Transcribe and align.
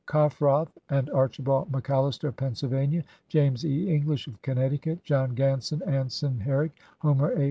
Cofrroth 0.07 0.69
and 0.89 1.11
Archibald 1.11 1.71
McAllister 1.71 2.29
of 2.29 2.35
Pennsylvania; 2.35 3.03
James 3.29 3.63
E. 3.63 3.87
English 3.93 4.25
of 4.25 4.41
Connecticut; 4.41 5.03
John 5.03 5.35
Ganson, 5.35 5.85
Anson 5.87 6.39
Herrick, 6.39 6.75
Homer 7.01 7.33
A. 7.33 7.39